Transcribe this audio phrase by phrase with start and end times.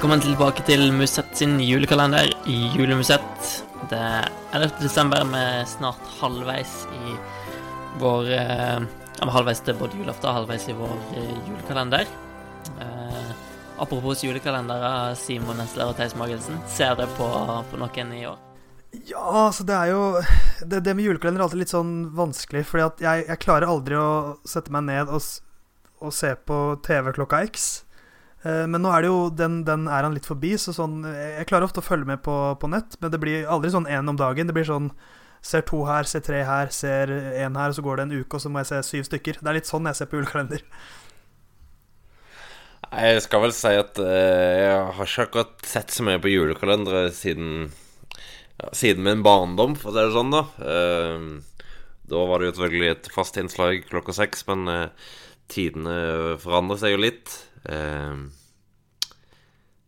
[0.00, 3.48] Velkommen tilbake til Musett sin julekalender i Julemusett.
[3.90, 4.70] Det er 11.
[4.80, 7.16] desember, vi er snart halvveis i
[8.00, 8.86] vår eh,
[9.18, 12.08] ja, halvveis til både julaften og halvveis i vår eh, julekalender.
[12.80, 13.34] Eh,
[13.76, 17.28] apropos julekalendere, Simon Nesler og Theis Magelsen, ser dere på,
[17.68, 18.40] på noen i år?
[19.04, 20.00] Ja, altså det er jo
[20.64, 24.00] Det, det med julekalender er alltid litt sånn vanskelig, fordi at jeg, jeg klarer aldri
[24.00, 25.28] å sette meg ned og,
[26.00, 27.68] og se på TV klokka X.
[28.40, 31.48] Eh, men nå er det jo den, den er han litt forbi, så sånn Jeg
[31.50, 34.20] klarer ofte å følge med på, på nett, men det blir aldri sånn én om
[34.20, 34.48] dagen.
[34.48, 34.92] Det blir sånn
[35.40, 38.36] Ser to her, ser tre her, ser én her, og så går det en uke,
[38.36, 39.38] og så må jeg se syv stykker.
[39.40, 40.60] Det er litt sånn jeg ser på julekalender.
[42.90, 47.06] Jeg skal vel si at uh, jeg har ikke akkurat sett så mye på julekalendere
[47.16, 47.70] siden
[48.76, 50.42] Siden min barndom, for å si det sånn, da.
[52.12, 54.68] Da var det jo selvfølgelig et fast innslag klokka seks, men
[55.48, 57.38] tidene forandrer seg jo litt.
[57.68, 58.30] Ehm,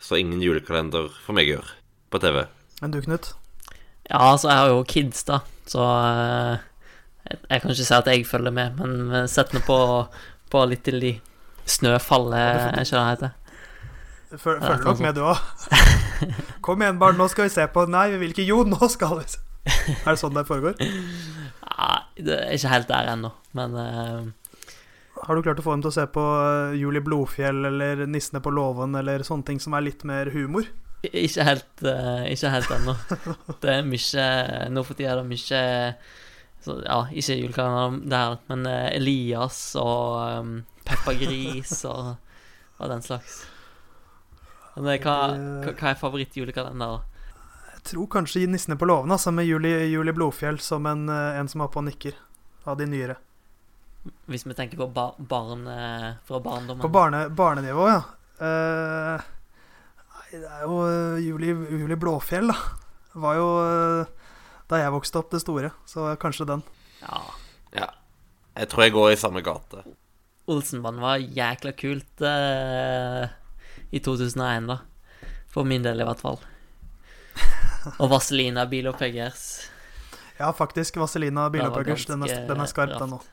[0.00, 1.70] så ingen julekalender for meg gjør
[2.12, 2.44] på TV.
[2.84, 3.32] Enn du, Knut?
[4.10, 5.38] Ja, altså, jeg har jo kids, da,
[5.70, 6.58] så uh,
[7.24, 9.78] jeg, kan ikke si at jeg følger med, men sett nå på,
[10.52, 11.14] på litt til de
[11.64, 13.32] snøfallet, er ikke det heter?
[14.34, 15.40] Følger nok med, du òg.
[16.64, 18.46] Kom igjen, barn, nå skal vi se på Nei, vi vil ikke.
[18.48, 19.40] Jo, nå skal vi se.
[19.64, 20.76] Er det sånn det foregår?
[21.74, 24.26] Ja, det er ikke helt der ennå, men uh,
[25.26, 28.42] har du klart å få dem til å se på eh, Julie Blodfjell eller Nissene
[28.44, 30.68] på låven eller sånne ting som er litt mer humor?
[31.04, 32.94] Ikke helt, uh, ikke helt ennå.
[33.62, 34.28] Det er mye
[34.72, 35.64] Nå for tida er det mye
[36.64, 42.14] så, Ja, ikke julekalender der, men uh, Elias og um, Peppa Gris og,
[42.78, 43.42] og, den slags.
[44.76, 47.04] Men, hva, hva, hva er favorittjulekalender?
[47.74, 51.60] Jeg tror kanskje 'Nissene på låven', altså, med Julie, Julie Blodfjell som en, en som
[51.60, 52.16] er på og nikker,
[52.64, 53.20] av de nyere.
[54.28, 55.64] Hvis vi tenker på bar barn
[56.24, 56.82] fra barndommen?
[56.82, 58.02] På barne, barnenivå, ja.
[58.40, 59.20] Uh,
[60.32, 60.78] det er jo
[61.22, 62.56] Julie, Julie, Blåfjell, da.
[63.14, 64.24] Det var jo uh,
[64.70, 65.70] da jeg vokste opp, det store.
[65.88, 66.64] Så kanskje den.
[67.02, 67.20] Ja.
[67.76, 67.90] ja.
[68.54, 69.84] Jeg tror jeg går i samme gate.
[70.50, 73.28] Olsenbanen var jækla kult uh,
[73.90, 74.80] i 2001, da.
[75.54, 76.40] For min del, i hvert fall.
[78.00, 79.44] Og Vaselina Bilopphøggers.
[80.38, 80.98] Ja, faktisk.
[80.98, 82.08] Vaselina Bilopphøggers.
[82.10, 83.30] Den, den, er skarp, den òg.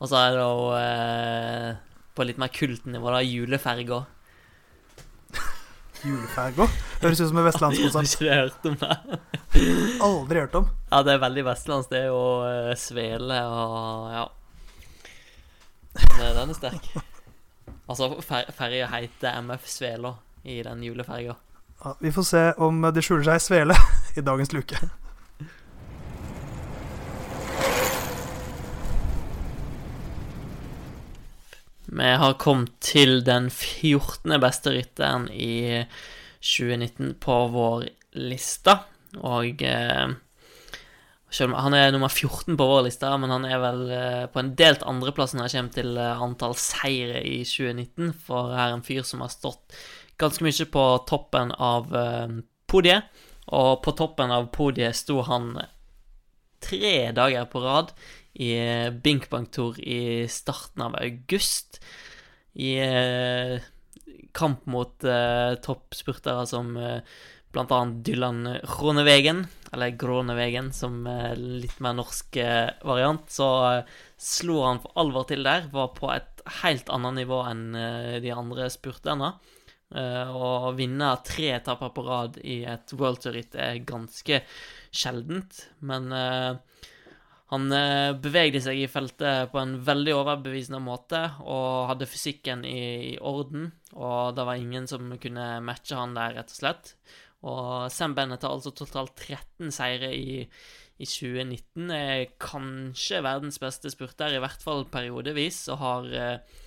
[0.00, 1.74] Og så er det jo eh,
[2.16, 3.98] på litt mer kultnivå, da, juleferga.
[6.08, 6.66] juleferga?
[7.02, 7.98] Høres ut som en vestlandskonsert.
[7.98, 9.20] Har ikke hørt om det?
[10.08, 10.70] Aldri hørt om.
[10.88, 11.90] Ja, det er veldig vestlands.
[11.92, 14.24] Det er jo eh, svele og ja.
[16.16, 16.90] Men Den er sterk.
[17.90, 20.14] Altså, fer ferja heter MF Svela
[20.46, 21.36] i den juleferga.
[21.84, 23.76] Ja, vi får se om det skjuler seg svele
[24.18, 24.80] i dagens luke.
[31.90, 34.36] Vi har kommet til den 14.
[34.38, 35.82] beste rytteren i
[36.38, 38.76] 2019 på vår liste.
[39.18, 40.12] Og eh,
[41.40, 44.86] Han er nummer 14 på vår liste, men han er vel eh, på en delt
[44.86, 48.14] andreplass når det kommer til eh, antall seire i 2019.
[48.22, 49.74] For her er en fyr som har stått
[50.20, 51.90] ganske mye på toppen av
[52.70, 53.10] podiet.
[53.50, 55.56] Og på toppen av podiet sto han
[56.62, 57.90] tre dager på rad
[58.32, 61.80] i eh, Binkbank-tour i starten av august.
[62.52, 63.62] I eh,
[64.32, 67.00] kamp mot eh, toppspurtere som eh,
[67.50, 67.80] bl.a.
[68.06, 71.02] Dylan Gronevegen, eller Gronevegen som
[71.34, 72.36] litt mer norsk
[72.86, 73.48] variant, så
[74.14, 75.66] slo han for alvor til der.
[75.72, 77.64] Var på et helt annet nivå enn
[78.22, 79.32] de andre spurterne.
[79.90, 84.44] Å vinne tre etapper på rad i et World Tour-ritt er ganske
[84.94, 86.06] sjeldent, men
[87.50, 93.16] han eh, bevegde seg i feltet på en veldig overbevisende måte og hadde fysikken i,
[93.18, 93.72] orden.
[93.96, 96.92] Og det var ingen som kunne matche han der, rett og slett.
[97.50, 101.90] Og Sam Bennett har altså totalt 13 seire i, i 2019.
[101.90, 106.64] Er kanskje verdens beste spurter, i hvert fall periodevis, og har eh,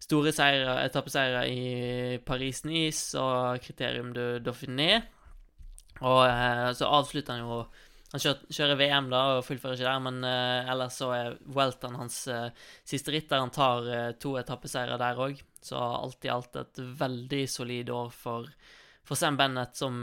[0.00, 5.02] store seire, etappeseiere i Paris-Nice og Kriterium du Dauphiné.
[6.00, 7.64] Og eh, så avslutter han jo
[8.12, 11.96] han kjører, kjører, VM da og fullfører ikke der, men uh, ellers så er Welton
[11.96, 12.50] hans uh,
[12.84, 15.40] siste ritt, der han tar uh, to etappeseiere der òg.
[15.64, 18.50] Så alt i alt et veldig solid år for,
[19.06, 20.02] for Sam Bennett, som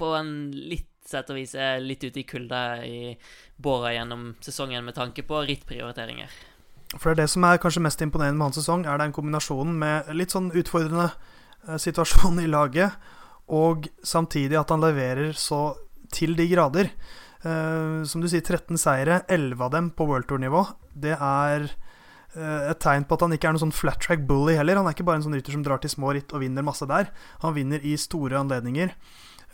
[0.00, 3.12] på en litt sett og vis er litt ute i kulda i
[3.60, 6.32] båra gjennom sesongen med tanke på rittprioriteringer.
[6.96, 9.76] For det er det som er kanskje mest imponerende med hans sesong, er den kombinasjonen
[9.84, 11.10] med litt sånn utfordrende
[11.84, 12.96] situasjon i laget,
[13.52, 15.76] og samtidig at han leverer så
[16.16, 16.90] til de grader.
[17.46, 20.64] Uh, som du sier, 13 seire, 11 av dem på World Tour-nivå.
[20.96, 24.56] Det er uh, et tegn på at han ikke er noen sånn flat track bully
[24.58, 24.80] heller.
[24.80, 26.88] Han er ikke bare en sånn rytter som drar til små ritt og vinner masse
[26.88, 27.12] der.
[27.44, 28.94] Han vinner i store anledninger.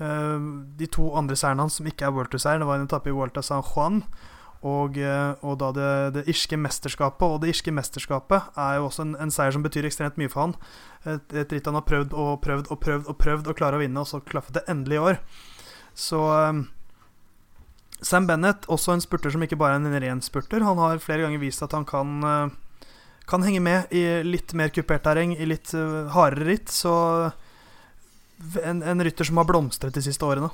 [0.01, 0.39] Uh,
[0.79, 3.17] de to andre seirene hans som ikke er World Tour-seier, det var en etappe i
[3.17, 4.05] Vuelta San Juan.
[4.63, 4.95] Og,
[5.43, 7.25] og da det, det, irske mesterskapet.
[7.27, 10.45] Og det irske mesterskapet er jo også en, en seier som betyr ekstremt mye for
[10.45, 10.53] han.
[11.03, 13.83] Et, et ritt han har prøvd og prøvd og prøvd og prøvd å klare å
[13.83, 15.19] vinne, og så klaffet det endelig i år.
[15.95, 16.65] Så um,
[18.03, 20.65] Sam Bennett, også en spurter som ikke bare er en ren spurter.
[20.65, 22.87] Han har flere ganger vist at han kan, uh,
[23.29, 26.73] kan henge med i litt mer kupert terreng, i litt uh, hardere ritt.
[26.73, 26.93] Så
[28.65, 30.51] en, en rytter som har blomstret de siste årene.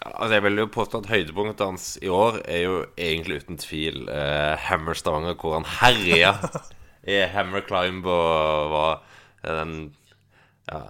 [0.00, 4.06] Altså jeg vil jo påstå at høydepunktet hans i år er jo egentlig uten tvil
[4.08, 6.32] eh, Hammer Stavanger, hvor han herja
[7.12, 9.02] i Hammer Climb og var
[9.44, 9.90] den
[10.70, 10.82] ja,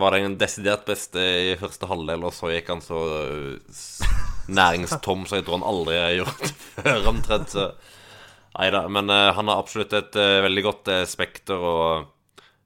[0.00, 3.00] Var den desidert beste i første halvdel, og så gikk han så
[4.60, 6.48] næringstom så jeg tror han aldri har gjort
[6.78, 7.54] før, omtrent.
[8.54, 8.84] Nei da.
[8.88, 12.10] Men uh, han har absolutt et uh, veldig godt uh, spekter og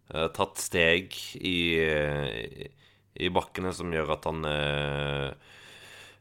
[0.08, 1.76] tatt steg i,
[3.20, 4.46] i bakkene som gjør at han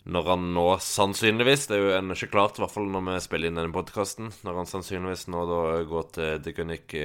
[0.07, 3.17] når han nå sannsynligvis Det er jo ennå ikke klart, i hvert fall når vi
[3.25, 4.31] spiller inn denne podkasten.
[4.47, 6.95] Når han sannsynligvis nå da går til Deconic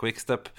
[0.00, 0.52] Quickstep,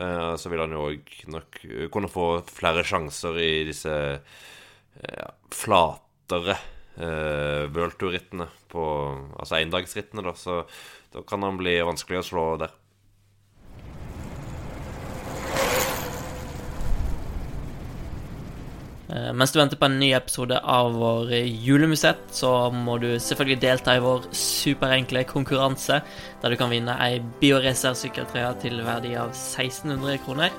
[0.00, 1.60] uh, så vil han jo òg nok
[1.92, 6.56] kunne få flere sjanser i disse ja, flatere
[6.96, 10.34] uh, World Tour-rittene, altså endagsrittene, da.
[10.36, 10.62] Så
[11.12, 12.72] da kan han bli vanskelig å slå der.
[19.10, 21.32] Mens du venter på en ny episode av vår
[21.64, 26.00] julemusett, så må du selvfølgelig delta i vår superenkle konkurranse,
[26.42, 30.54] der du kan vinne ei Bioracer-sykkeltrøye til verdi av 1600 kroner.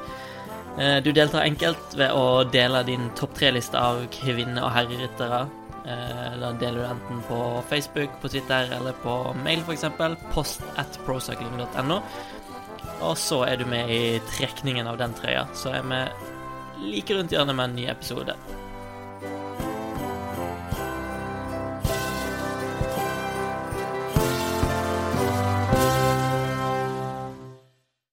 [0.77, 5.41] Eh, du deltar enkelt ved å dele din topp tre-liste av kvinne- og herreryttere.
[5.81, 9.85] Eh, da deler du enten på Facebook, på Twitter eller på mail, f.eks.
[10.31, 12.01] Post at procycling.no.
[13.01, 15.47] Og så er du med i trekningen av den trøya.
[15.57, 16.01] Så er vi
[16.81, 18.35] like rundt hjørnet med en ny episode.